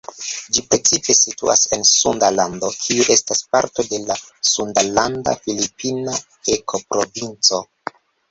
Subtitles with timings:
[0.57, 4.17] Ĝi precipe situas en Sunda Lando, kiu estas parto de la
[4.53, 6.17] sundalanda-filipina
[6.57, 7.61] ekoprovinco.